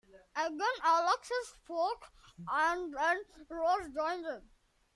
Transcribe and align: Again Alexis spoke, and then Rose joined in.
Again 0.35 0.59
Alexis 0.83 1.49
spoke, 1.63 2.07
and 2.51 2.91
then 2.91 3.21
Rose 3.51 3.93
joined 3.93 4.25
in. 4.25 4.41